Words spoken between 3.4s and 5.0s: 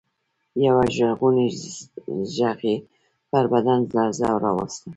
بدن لړزه راوسته.